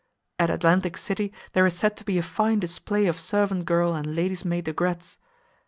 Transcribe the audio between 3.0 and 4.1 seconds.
of servant girl